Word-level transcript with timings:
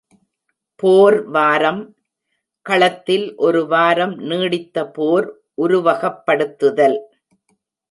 போர் 0.79 1.17
வாரம்: 1.35 1.81
களத்தில் 2.65 3.27
ஒரு 3.45 3.61
வாரம் 3.73 4.15
நீடித்த 4.29 4.87
போர் 4.97 5.27
உருவகப்படுத்துதல். 5.57 6.99